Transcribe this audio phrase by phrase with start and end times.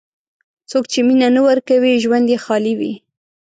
[0.69, 2.93] څوک چې مینه نه ورکوي، ژوند یې خالي وي.